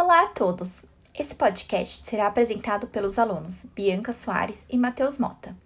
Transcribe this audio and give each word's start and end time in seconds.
Olá 0.00 0.22
a 0.22 0.26
todos! 0.28 0.84
Esse 1.12 1.34
podcast 1.34 2.04
será 2.04 2.28
apresentado 2.28 2.86
pelos 2.86 3.18
alunos 3.18 3.66
Bianca 3.74 4.12
Soares 4.12 4.64
e 4.70 4.78
Matheus 4.78 5.18
Mota. 5.18 5.56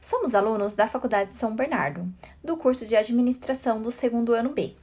Somos 0.00 0.34
alunos 0.34 0.72
da 0.72 0.88
Faculdade 0.88 1.30
de 1.30 1.36
São 1.36 1.54
Bernardo, 1.54 2.10
do 2.42 2.56
curso 2.56 2.86
de 2.86 2.96
Administração 2.96 3.82
do 3.82 3.90
segundo 3.90 4.32
ano 4.32 4.48
B. 4.48 4.74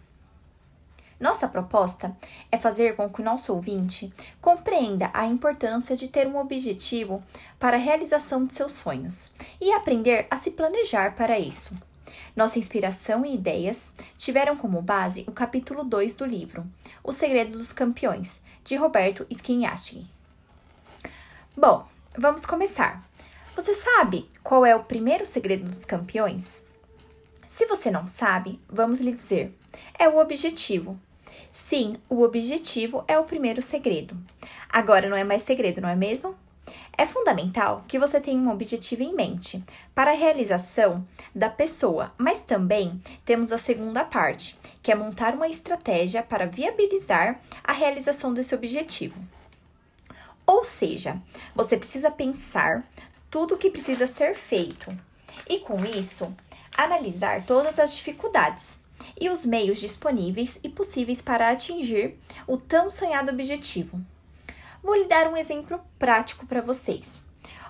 Nossa 1.20 1.48
proposta 1.48 2.16
é 2.52 2.60
fazer 2.60 2.96
com 2.96 3.10
que 3.10 3.22
o 3.22 3.26
nosso 3.26 3.56
ouvinte 3.56 4.14
compreenda 4.40 5.10
a 5.16 5.26
importância 5.26 5.96
de 5.96 6.08
ter 6.08 6.28
um 6.28 6.38
objetivo 6.38 7.24
para 7.60 7.78
a 7.78 7.80
realização 7.80 8.46
de 8.46 8.54
seus 8.54 8.74
sonhos 8.74 9.34
e 9.60 9.72
aprender 9.74 10.28
a 10.30 10.38
se 10.38 10.52
planejar 10.52 11.16
para 11.16 11.40
isso. 11.40 11.76
Nossa 12.36 12.60
inspiração 12.60 13.26
e 13.26 13.34
ideias 13.34 13.92
tiveram 14.18 14.56
como 14.56 14.82
base 14.82 15.26
o 15.28 15.32
capítulo 15.32 15.84
2 15.84 16.16
do 16.16 16.26
livro 16.26 16.66
O 17.04 17.12
Segredo 17.12 17.58
dos 17.58 17.74
Campeões, 17.74 18.40
de 18.64 18.76
Roberto 18.76 19.28
Schignasci. 19.30 20.08
Bom, 21.56 21.86
vamos 22.18 22.46
começar. 22.46 23.06
Você 23.56 23.74
sabe 23.74 24.30
qual 24.42 24.66
é 24.66 24.76
o 24.76 24.84
primeiro 24.84 25.26
segredo 25.26 25.68
dos 25.68 25.84
campeões? 25.84 26.64
Se 27.48 27.66
você 27.66 27.92
não 27.92 28.08
sabe, 28.08 28.60
vamos 28.70 29.02
lhe 29.02 29.14
dizer: 29.14 29.54
é 30.00 30.08
o 30.08 30.18
objetivo. 30.18 30.98
Sim, 31.52 31.98
o 32.10 32.22
objetivo 32.22 33.04
é 33.10 33.20
o 33.20 33.26
primeiro 33.26 33.62
segredo. 33.62 34.16
Agora 34.70 35.10
não 35.10 35.18
é 35.18 35.24
mais 35.26 35.42
segredo, 35.42 35.82
não 35.82 35.90
é 35.90 35.96
mesmo? 35.96 36.34
É 36.98 37.06
fundamental 37.06 37.84
que 37.88 37.98
você 37.98 38.20
tenha 38.20 38.40
um 38.40 38.52
objetivo 38.52 39.02
em 39.02 39.16
mente 39.16 39.64
para 39.96 40.12
a 40.12 40.16
realização 40.16 41.06
da 41.34 41.50
pessoa, 41.50 42.12
mas 42.18 42.42
também 42.42 43.02
temos 43.26 43.52
a 43.52 43.58
segunda 43.58 44.04
parte, 44.04 44.58
que 44.84 44.92
é 44.92 44.96
montar 44.96 45.34
uma 45.34 45.48
estratégia 45.48 46.22
para 46.22 46.46
viabilizar 46.46 47.40
a 47.64 47.72
realização 47.72 48.34
desse 48.34 48.54
objetivo. 48.54 49.16
Ou 50.46 50.64
seja, 50.64 51.22
você 51.56 51.78
precisa 51.78 52.12
pensar 52.12 52.86
tudo 53.30 53.56
o 53.56 53.58
que 53.58 53.70
precisa 53.70 54.06
ser 54.06 54.36
feito 54.36 54.96
e, 55.48 55.60
com 55.60 55.86
isso, 55.86 56.36
analisar 56.76 57.46
todas 57.46 57.80
as 57.80 57.96
dificuldades 57.96 58.78
e 59.20 59.30
os 59.30 59.46
meios 59.46 59.80
disponíveis 59.80 60.60
e 60.64 60.70
possíveis 60.70 61.22
para 61.22 61.50
atingir 61.50 62.18
o 62.46 62.58
tão 62.58 62.90
sonhado 62.90 63.32
objetivo. 63.32 64.00
Vou 64.84 64.96
lhe 64.96 65.06
dar 65.06 65.28
um 65.28 65.38
exemplo 65.38 65.80
prático 66.00 66.46
para 66.48 66.60
vocês. 66.60 67.22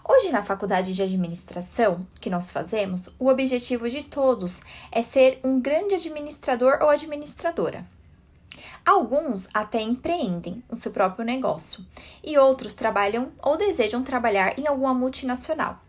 Hoje, 0.08 0.32
na 0.32 0.42
faculdade 0.42 0.94
de 0.94 1.04
administração 1.04 2.08
que 2.22 2.30
nós 2.30 2.50
fazemos, 2.50 3.14
o 3.20 3.28
objetivo 3.28 3.90
de 3.90 4.02
todos 4.02 4.62
é 4.90 5.02
ser 5.02 5.38
um 5.44 5.60
grande 5.60 5.96
administrador 5.96 6.80
ou 6.82 6.90
administradora. 6.90 7.86
Alguns 8.86 9.50
até 9.54 9.82
empreendem 9.82 10.64
o 10.70 10.78
seu 10.78 10.94
próprio 10.94 11.26
negócio 11.26 11.86
e 12.24 12.38
outros 12.38 12.74
trabalham 12.74 13.34
ou 13.44 13.58
desejam 13.58 14.04
trabalhar 14.04 14.58
em 14.58 14.66
alguma 14.66 14.94
multinacional. 14.94 15.82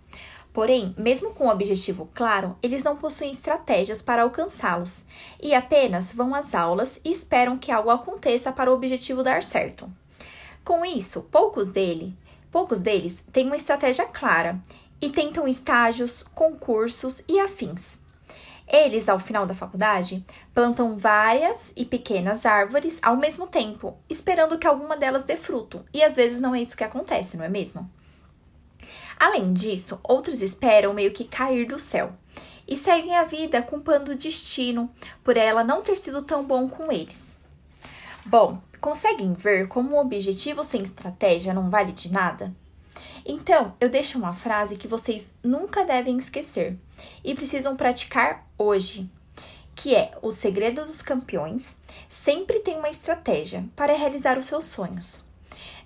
Porém, 0.52 0.92
mesmo 0.98 1.32
com 1.32 1.46
o 1.46 1.50
objetivo 1.50 2.10
claro, 2.12 2.58
eles 2.60 2.82
não 2.82 2.96
possuem 2.96 3.30
estratégias 3.30 4.02
para 4.02 4.22
alcançá-los 4.22 5.04
e 5.40 5.54
apenas 5.54 6.12
vão 6.12 6.34
às 6.34 6.52
aulas 6.52 7.00
e 7.04 7.12
esperam 7.12 7.56
que 7.56 7.70
algo 7.70 7.90
aconteça 7.90 8.50
para 8.50 8.70
o 8.70 8.74
objetivo 8.74 9.22
dar 9.22 9.42
certo. 9.44 9.88
Com 10.64 10.84
isso, 10.84 11.22
poucos 11.22 11.70
dele, 11.70 12.16
poucos 12.50 12.80
deles 12.80 13.24
têm 13.32 13.46
uma 13.46 13.56
estratégia 13.56 14.06
clara 14.06 14.60
e 15.00 15.10
tentam 15.10 15.48
estágios, 15.48 16.22
concursos 16.22 17.20
e 17.28 17.40
afins. 17.40 17.98
Eles, 18.68 19.08
ao 19.08 19.18
final 19.18 19.44
da 19.44 19.54
faculdade, 19.54 20.24
plantam 20.54 20.96
várias 20.96 21.72
e 21.76 21.84
pequenas 21.84 22.46
árvores 22.46 23.00
ao 23.02 23.16
mesmo 23.16 23.46
tempo, 23.48 23.98
esperando 24.08 24.56
que 24.56 24.66
alguma 24.66 24.96
delas 24.96 25.24
dê 25.24 25.36
fruto, 25.36 25.84
e 25.92 26.02
às 26.02 26.14
vezes 26.14 26.40
não 26.40 26.54
é 26.54 26.62
isso 26.62 26.76
que 26.76 26.84
acontece, 26.84 27.36
não 27.36 27.44
é 27.44 27.48
mesmo? 27.48 27.90
Além 29.18 29.52
disso, 29.52 30.00
outros 30.02 30.40
esperam 30.42 30.94
meio 30.94 31.12
que 31.12 31.24
cair 31.24 31.66
do 31.66 31.78
céu 31.78 32.12
e 32.66 32.76
seguem 32.76 33.16
a 33.16 33.24
vida 33.24 33.60
culpando 33.60 34.12
o 34.12 34.16
destino 34.16 34.90
por 35.24 35.36
ela 35.36 35.64
não 35.64 35.82
ter 35.82 35.98
sido 35.98 36.22
tão 36.22 36.44
bom 36.44 36.68
com 36.68 36.90
eles. 36.90 37.36
Bom, 38.26 38.60
Conseguem 38.82 39.32
ver 39.32 39.68
como 39.68 39.94
um 39.94 40.00
objetivo 40.00 40.64
sem 40.64 40.82
estratégia 40.82 41.54
não 41.54 41.70
vale 41.70 41.92
de 41.92 42.10
nada? 42.10 42.52
Então, 43.24 43.76
eu 43.80 43.88
deixo 43.88 44.18
uma 44.18 44.32
frase 44.32 44.74
que 44.74 44.88
vocês 44.88 45.36
nunca 45.40 45.84
devem 45.84 46.18
esquecer 46.18 46.76
e 47.22 47.32
precisam 47.32 47.76
praticar 47.76 48.44
hoje, 48.58 49.08
que 49.76 49.94
é: 49.94 50.10
o 50.20 50.32
segredo 50.32 50.84
dos 50.84 51.00
campeões 51.00 51.76
sempre 52.08 52.58
tem 52.58 52.76
uma 52.76 52.88
estratégia 52.88 53.64
para 53.76 53.96
realizar 53.96 54.36
os 54.36 54.46
seus 54.46 54.64
sonhos. 54.64 55.24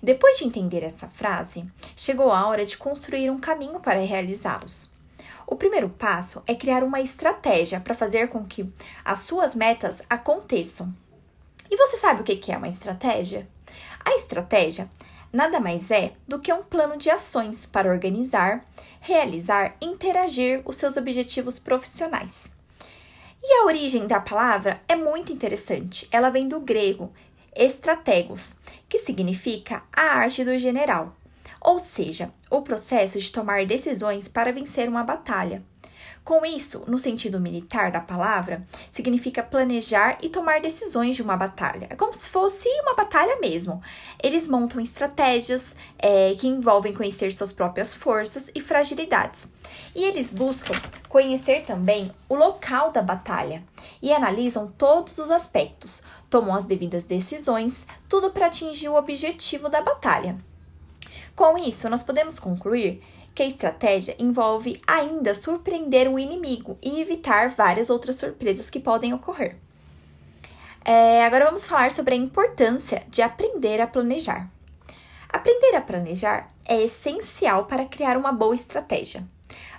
Depois 0.01 0.39
de 0.39 0.45
entender 0.45 0.81
essa 0.81 1.07
frase, 1.07 1.63
chegou 1.95 2.31
a 2.31 2.47
hora 2.47 2.65
de 2.65 2.79
construir 2.79 3.29
um 3.29 3.39
caminho 3.39 3.79
para 3.79 3.99
realizá-los. 3.99 4.89
O 5.45 5.55
primeiro 5.55 5.89
passo 5.89 6.41
é 6.47 6.55
criar 6.55 6.83
uma 6.83 6.99
estratégia 6.99 7.79
para 7.79 7.93
fazer 7.93 8.29
com 8.29 8.43
que 8.43 8.67
as 9.05 9.19
suas 9.19 9.53
metas 9.53 10.01
aconteçam. 10.09 10.91
E 11.69 11.75
você 11.75 11.97
sabe 11.97 12.21
o 12.21 12.23
que 12.23 12.51
é 12.51 12.57
uma 12.57 12.67
estratégia? 12.67 13.47
A 14.03 14.15
estratégia 14.15 14.89
nada 15.31 15.59
mais 15.59 15.91
é 15.91 16.13
do 16.27 16.39
que 16.39 16.51
um 16.51 16.63
plano 16.63 16.97
de 16.97 17.09
ações 17.09 17.65
para 17.65 17.91
organizar, 17.91 18.61
realizar 18.99 19.75
interagir 19.81 20.61
os 20.65 20.77
seus 20.77 20.97
objetivos 20.97 21.59
profissionais. 21.59 22.45
E 23.43 23.61
a 23.61 23.65
origem 23.65 24.07
da 24.07 24.19
palavra 24.19 24.81
é 24.87 24.95
muito 24.95 25.31
interessante. 25.31 26.07
Ela 26.11 26.29
vem 26.29 26.47
do 26.47 26.59
grego 26.59 27.11
estrategos, 27.55 28.55
que 28.87 28.99
significa 28.99 29.83
a 29.91 30.01
arte 30.01 30.43
do 30.43 30.57
general, 30.57 31.15
ou 31.59 31.79
seja, 31.79 32.31
o 32.51 32.61
processo 32.61 33.19
de 33.19 33.31
tomar 33.31 33.65
decisões 33.65 34.27
para 34.27 34.53
vencer 34.53 34.87
uma 34.87 35.03
batalha. 35.03 35.63
Com 36.27 36.45
isso, 36.45 36.83
no 36.87 36.99
sentido 36.99 37.39
militar 37.39 37.89
da 37.89 38.01
palavra, 38.01 38.61
significa 38.89 39.41
planejar 39.41 40.17
e 40.21 40.27
tomar 40.27 40.59
decisões 40.59 41.15
de 41.15 41.21
uma 41.21 41.37
batalha. 41.37 41.87
É 41.89 41.95
como 41.95 42.13
se 42.13 42.27
fosse 42.27 42.67
uma 42.81 42.95
batalha 42.95 43.39
mesmo. 43.39 43.81
Eles 44.21 44.45
montam 44.45 44.81
estratégias 44.81 45.73
é, 45.97 46.35
que 46.37 46.45
envolvem 46.45 46.93
conhecer 46.93 47.31
suas 47.31 47.53
próprias 47.53 47.95
forças 47.95 48.51
e 48.53 48.59
fragilidades. 48.59 49.47
E 49.95 50.03
eles 50.03 50.29
buscam 50.29 50.73
conhecer 51.07 51.63
também 51.63 52.11
o 52.27 52.35
local 52.35 52.91
da 52.91 53.01
batalha 53.01 53.63
e 54.01 54.11
analisam 54.11 54.67
todos 54.77 55.19
os 55.19 55.31
aspectos, 55.31 56.03
tomam 56.29 56.53
as 56.53 56.65
devidas 56.65 57.05
decisões, 57.05 57.87
tudo 58.09 58.31
para 58.31 58.47
atingir 58.47 58.89
o 58.89 58.97
objetivo 58.97 59.69
da 59.69 59.81
batalha. 59.81 60.37
Com 61.37 61.57
isso, 61.57 61.89
nós 61.89 62.03
podemos 62.03 62.37
concluir 62.37 63.01
que 63.37 63.43
a 63.43 63.45
estratégia 63.45 64.15
envolve 64.17 64.81
ainda 64.87 65.35
surpreender 65.35 66.11
o 66.11 66.17
inimigo 66.17 66.75
e 66.81 66.99
evitar 66.99 67.49
várias 67.49 67.87
outras 67.87 68.15
surpresas 68.15 68.67
que 68.67 68.79
podem 68.79 69.13
ocorrer. 69.13 69.57
É, 70.83 71.23
agora 71.23 71.45
vamos 71.45 71.67
falar 71.67 71.91
sobre 71.91 72.15
a 72.15 72.17
importância 72.17 73.03
de 73.07 73.21
aprender 73.21 73.79
a 73.79 73.85
planejar. 73.85 74.49
Aprender 75.29 75.75
a 75.75 75.81
planejar 75.81 76.51
é 76.67 76.81
essencial 76.81 77.65
para 77.65 77.85
criar 77.85 78.17
uma 78.17 78.31
boa 78.31 78.55
estratégia. 78.55 79.23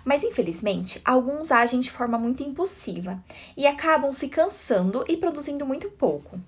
Mas 0.04 0.22
infelizmente, 0.22 1.00
alguns 1.04 1.50
agem 1.50 1.80
de 1.80 1.90
forma 1.90 2.18
muito 2.18 2.42
impulsiva 2.42 3.22
e 3.56 3.66
acabam 3.66 4.12
se 4.12 4.28
cansando 4.28 5.04
e 5.08 5.16
produzindo 5.16 5.66
muito 5.66 5.90
pouco. 5.90 6.40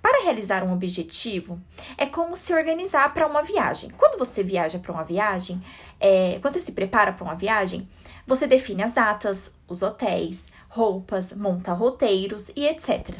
Para 0.00 0.24
realizar 0.24 0.62
um 0.62 0.72
objetivo, 0.72 1.60
é 1.96 2.06
como 2.06 2.36
se 2.36 2.54
organizar 2.54 3.12
para 3.12 3.26
uma 3.26 3.42
viagem. 3.42 3.90
Quando 3.90 4.18
você 4.18 4.42
viaja 4.42 4.78
para 4.78 4.92
uma 4.92 5.02
viagem, 5.02 5.62
é, 6.00 6.38
quando 6.40 6.54
você 6.54 6.60
se 6.60 6.72
prepara 6.72 7.12
para 7.12 7.24
uma 7.24 7.34
viagem, 7.34 7.88
você 8.26 8.46
define 8.46 8.82
as 8.82 8.92
datas, 8.92 9.52
os 9.66 9.82
hotéis, 9.82 10.46
roupas, 10.68 11.32
monta 11.32 11.72
roteiros 11.72 12.50
e 12.54 12.66
etc. 12.66 13.18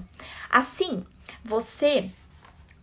Assim, 0.49 1.03
você 1.45 2.11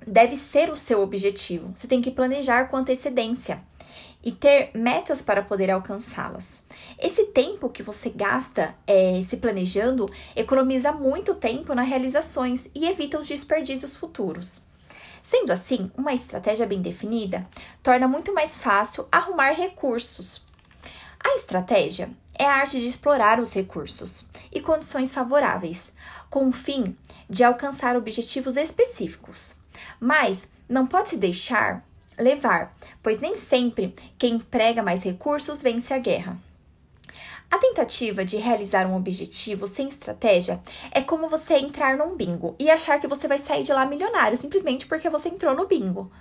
deve 0.06 0.35
ser 0.35 0.70
o 0.70 0.76
seu 0.76 1.02
objetivo. 1.02 1.72
Você 1.76 1.88
tem 1.88 2.02
que 2.02 2.11
planejar 2.11 2.66
com 2.66 2.78
antecedência 2.78 3.61
e 4.25 4.31
ter 4.31 4.72
metas 4.73 5.22
para 5.22 5.43
poder 5.43 5.69
alcançá-las. 5.69 6.63
Esse 6.99 7.25
tempo 7.25 7.69
que 7.69 7.83
você 7.83 8.09
gasta 8.09 8.75
é, 8.87 9.22
se 9.23 9.37
planejando 9.37 10.07
economiza 10.35 10.91
muito 10.91 11.35
tempo 11.35 11.75
nas 11.75 11.87
realizações 11.87 12.67
e 12.73 12.87
evita 12.87 13.19
os 13.19 13.27
desperdícios 13.27 13.95
futuros. 13.95 14.63
Sendo 15.22 15.51
assim, 15.51 15.89
uma 15.95 16.13
estratégia 16.13 16.66
bem 16.66 16.81
definida 16.81 17.47
torna 17.83 18.07
muito 18.07 18.33
mais 18.33 18.57
fácil 18.57 19.07
arrumar 19.11 19.51
recursos. 19.51 20.43
A 21.23 21.35
estratégia 21.35 22.09
é 22.37 22.45
a 22.45 22.55
arte 22.55 22.79
de 22.79 22.85
explorar 22.85 23.39
os 23.39 23.53
recursos 23.53 24.25
e 24.51 24.59
condições 24.59 25.13
favoráveis, 25.13 25.91
com 26.29 26.47
o 26.47 26.51
fim 26.51 26.95
de 27.29 27.43
alcançar 27.43 27.95
objetivos 27.95 28.57
específicos. 28.57 29.55
Mas 29.99 30.47
não 30.67 30.85
pode 30.85 31.09
se 31.09 31.17
deixar 31.17 31.83
levar, 32.20 32.76
pois 33.02 33.20
nem 33.20 33.38
sempre 33.38 33.94
quem 34.17 34.35
emprega 34.35 34.84
mais 34.84 35.03
recursos 35.03 35.62
vence 35.62 35.94
a 35.94 35.97
guerra. 35.97 36.38
A 37.50 37.58
tentativa 37.58 38.26
de 38.26 38.38
realizar 38.38 38.85
um 38.88 38.96
objetivo 38.96 39.67
sem 39.67 39.88
estratégia 39.88 40.59
é 40.91 41.02
como 41.02 41.29
você 41.29 41.56
entrar 41.56 41.97
num 41.97 42.16
bingo 42.16 42.56
e 42.59 42.70
achar 42.70 43.00
que 43.00 43.08
você 43.08 43.28
vai 43.28 43.38
sair 43.38 43.64
de 43.64 43.72
lá 43.72 43.85
milionário 43.85 44.38
simplesmente 44.38 44.85
porque 44.88 45.09
você 45.09 45.29
entrou 45.29 45.56
no 45.56 45.67
bingo. 45.67 46.12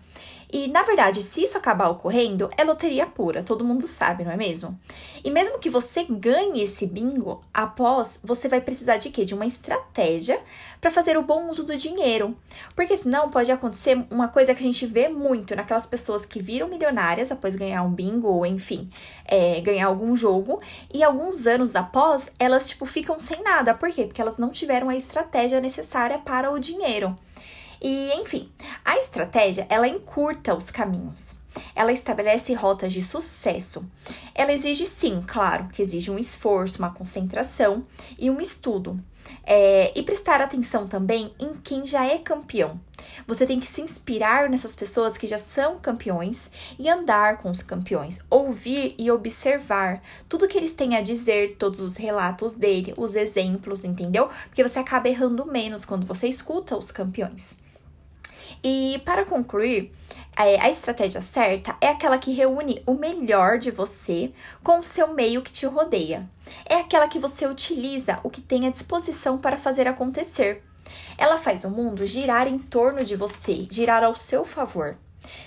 E, 0.52 0.68
na 0.68 0.82
verdade, 0.82 1.22
se 1.22 1.42
isso 1.42 1.58
acabar 1.58 1.88
ocorrendo, 1.88 2.48
é 2.56 2.64
loteria 2.64 3.06
pura, 3.06 3.42
todo 3.42 3.64
mundo 3.64 3.86
sabe, 3.86 4.24
não 4.24 4.32
é 4.32 4.36
mesmo? 4.36 4.78
E 5.24 5.30
mesmo 5.30 5.58
que 5.58 5.70
você 5.70 6.04
ganhe 6.04 6.62
esse 6.62 6.86
bingo, 6.86 7.42
após, 7.52 8.20
você 8.22 8.48
vai 8.48 8.60
precisar 8.60 8.96
de 8.98 9.10
quê? 9.10 9.24
De 9.24 9.34
uma 9.34 9.46
estratégia 9.46 10.40
para 10.80 10.90
fazer 10.90 11.16
o 11.16 11.22
bom 11.22 11.48
uso 11.48 11.64
do 11.64 11.76
dinheiro. 11.76 12.36
Porque 12.74 12.96
senão 12.96 13.30
pode 13.30 13.50
acontecer 13.50 14.04
uma 14.10 14.28
coisa 14.28 14.54
que 14.54 14.60
a 14.60 14.66
gente 14.66 14.86
vê 14.86 15.08
muito 15.08 15.56
naquelas 15.56 15.86
pessoas 15.86 16.26
que 16.26 16.42
viram 16.42 16.68
milionárias 16.68 17.32
após 17.32 17.54
ganhar 17.54 17.82
um 17.82 17.90
bingo, 17.90 18.28
ou 18.28 18.44
enfim, 18.44 18.90
é, 19.24 19.60
ganhar 19.60 19.86
algum 19.86 20.14
jogo, 20.14 20.60
e 20.92 21.02
alguns 21.02 21.46
anos 21.46 21.74
após, 21.74 22.30
elas, 22.38 22.68
tipo, 22.68 22.84
ficam 22.84 23.18
sem 23.18 23.42
nada. 23.42 23.74
Por 23.74 23.90
quê? 23.90 24.04
Porque 24.04 24.20
elas 24.20 24.38
não 24.38 24.50
tiveram 24.50 24.88
a 24.88 24.96
estratégia 24.96 25.60
necessária 25.60 26.18
para 26.18 26.50
o 26.50 26.58
dinheiro. 26.58 27.16
E, 27.86 28.14
enfim, 28.14 28.50
a 28.82 28.96
estratégia, 28.96 29.66
ela 29.68 29.86
encurta 29.86 30.54
os 30.54 30.70
caminhos. 30.70 31.34
Ela 31.74 31.92
estabelece 31.92 32.52
rotas 32.54 32.92
de 32.92 33.02
sucesso. 33.02 33.84
Ela 34.34 34.52
exige, 34.52 34.86
sim, 34.86 35.22
claro, 35.26 35.68
que 35.68 35.82
exige 35.82 36.10
um 36.10 36.18
esforço, 36.18 36.78
uma 36.78 36.92
concentração 36.92 37.84
e 38.18 38.30
um 38.30 38.40
estudo. 38.40 39.00
É, 39.46 39.92
e 39.98 40.02
prestar 40.02 40.40
atenção 40.40 40.86
também 40.86 41.32
em 41.38 41.54
quem 41.54 41.86
já 41.86 42.04
é 42.06 42.18
campeão. 42.18 42.78
Você 43.26 43.46
tem 43.46 43.58
que 43.58 43.66
se 43.66 43.80
inspirar 43.80 44.50
nessas 44.50 44.74
pessoas 44.74 45.16
que 45.16 45.26
já 45.26 45.38
são 45.38 45.78
campeões 45.78 46.50
e 46.78 46.88
andar 46.88 47.38
com 47.38 47.50
os 47.50 47.62
campeões, 47.62 48.20
ouvir 48.28 48.94
e 48.98 49.10
observar 49.10 50.02
tudo 50.28 50.48
que 50.48 50.58
eles 50.58 50.72
têm 50.72 50.96
a 50.96 51.00
dizer, 51.00 51.56
todos 51.56 51.80
os 51.80 51.96
relatos 51.96 52.54
dele, 52.54 52.94
os 52.96 53.16
exemplos, 53.16 53.84
entendeu? 53.84 54.28
Porque 54.48 54.62
você 54.62 54.78
acaba 54.78 55.08
errando 55.08 55.46
menos 55.46 55.84
quando 55.84 56.06
você 56.06 56.28
escuta 56.28 56.76
os 56.76 56.90
campeões. 56.90 57.56
E 58.62 59.00
para 59.04 59.24
concluir, 59.24 59.92
é, 60.36 60.60
a 60.60 60.68
estratégia 60.68 61.20
certa 61.20 61.76
é 61.80 61.88
aquela 61.88 62.18
que 62.18 62.32
reúne 62.32 62.82
o 62.86 62.94
melhor 62.94 63.58
de 63.58 63.70
você 63.70 64.32
com 64.62 64.80
o 64.80 64.84
seu 64.84 65.14
meio 65.14 65.42
que 65.42 65.52
te 65.52 65.66
rodeia. 65.66 66.28
É 66.66 66.76
aquela 66.76 67.08
que 67.08 67.18
você 67.18 67.46
utiliza 67.46 68.18
o 68.22 68.30
que 68.30 68.40
tem 68.40 68.66
à 68.66 68.70
disposição 68.70 69.38
para 69.38 69.56
fazer 69.56 69.86
acontecer. 69.86 70.62
Ela 71.16 71.38
faz 71.38 71.64
o 71.64 71.70
mundo 71.70 72.04
girar 72.04 72.46
em 72.46 72.58
torno 72.58 73.04
de 73.04 73.16
você, 73.16 73.64
girar 73.70 74.02
ao 74.02 74.14
seu 74.14 74.44
favor. 74.44 74.96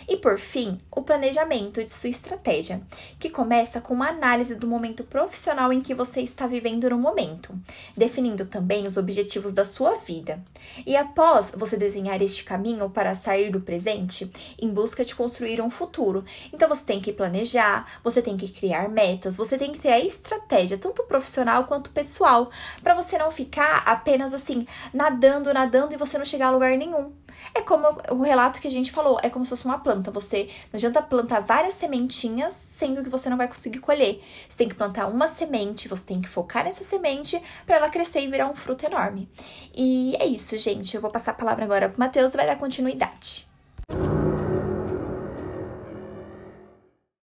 E 0.07 0.17
por 0.17 0.37
fim, 0.37 0.77
o 0.91 1.01
planejamento 1.01 1.83
de 1.83 1.91
sua 1.91 2.09
estratégia, 2.09 2.81
que 3.19 3.29
começa 3.29 3.81
com 3.81 3.93
uma 3.93 4.09
análise 4.09 4.55
do 4.55 4.67
momento 4.67 5.03
profissional 5.03 5.71
em 5.73 5.81
que 5.81 5.93
você 5.93 6.21
está 6.21 6.47
vivendo 6.47 6.89
no 6.89 6.97
momento, 6.97 7.53
definindo 7.95 8.45
também 8.45 8.85
os 8.85 8.97
objetivos 8.97 9.51
da 9.51 9.65
sua 9.65 9.95
vida. 9.95 10.43
E 10.85 10.95
após 10.95 11.51
você 11.55 11.77
desenhar 11.77 12.21
este 12.21 12.43
caminho 12.43 12.89
para 12.89 13.15
sair 13.15 13.51
do 13.51 13.61
presente, 13.61 14.31
em 14.61 14.69
busca 14.69 15.03
de 15.03 15.15
construir 15.15 15.61
um 15.61 15.69
futuro. 15.69 16.23
Então 16.53 16.69
você 16.69 16.83
tem 16.83 16.99
que 16.99 17.11
planejar, 17.11 17.99
você 18.03 18.21
tem 18.21 18.37
que 18.37 18.49
criar 18.49 18.89
metas, 18.89 19.37
você 19.37 19.57
tem 19.57 19.71
que 19.71 19.79
ter 19.79 19.91
a 19.91 19.99
estratégia, 19.99 20.77
tanto 20.77 21.03
profissional 21.03 21.65
quanto 21.65 21.89
pessoal, 21.89 22.49
para 22.81 22.93
você 22.93 23.17
não 23.17 23.31
ficar 23.31 23.83
apenas 23.85 24.33
assim, 24.33 24.65
nadando, 24.93 25.53
nadando 25.53 25.93
e 25.93 25.97
você 25.97 26.17
não 26.17 26.25
chegar 26.25 26.47
a 26.47 26.51
lugar 26.51 26.77
nenhum. 26.77 27.11
É 27.53 27.61
como 27.61 27.87
o 28.11 28.21
relato 28.21 28.59
que 28.59 28.67
a 28.67 28.71
gente 28.71 28.91
falou, 28.91 29.19
é 29.21 29.29
como 29.29 29.45
se 29.45 29.49
fosse 29.49 29.65
uma 29.65 29.79
planta. 29.79 30.11
Você 30.11 30.49
não 30.71 30.77
adianta 30.77 31.01
plantar 31.01 31.39
várias 31.41 31.73
sementinhas, 31.73 32.53
sendo 32.53 33.03
que 33.03 33.09
você 33.09 33.29
não 33.29 33.37
vai 33.37 33.47
conseguir 33.47 33.79
colher. 33.79 34.21
Você 34.47 34.57
tem 34.57 34.69
que 34.69 34.75
plantar 34.75 35.07
uma 35.07 35.27
semente, 35.27 35.87
você 35.87 36.05
tem 36.05 36.21
que 36.21 36.29
focar 36.29 36.63
nessa 36.63 36.83
semente 36.83 37.41
para 37.65 37.77
ela 37.77 37.89
crescer 37.89 38.21
e 38.21 38.27
virar 38.27 38.49
um 38.49 38.55
fruto 38.55 38.85
enorme. 38.85 39.29
E 39.75 40.15
é 40.19 40.25
isso, 40.25 40.57
gente. 40.57 40.95
Eu 40.95 41.01
vou 41.01 41.11
passar 41.11 41.31
a 41.31 41.35
palavra 41.35 41.63
agora 41.63 41.89
pro 41.89 41.99
Matheus 41.99 42.33
e 42.33 42.37
vai 42.37 42.45
dar 42.45 42.57
continuidade. 42.57 43.47